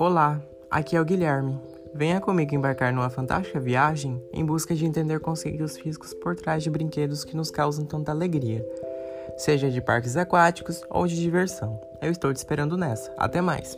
[0.00, 1.58] Olá, aqui é o Guilherme.
[1.92, 6.70] Venha comigo embarcar numa fantástica viagem em busca de entender conceitos físicos por trás de
[6.70, 8.64] brinquedos que nos causam tanta alegria,
[9.36, 11.80] seja de parques aquáticos ou de diversão.
[12.00, 13.12] Eu estou te esperando nessa.
[13.18, 13.76] Até mais!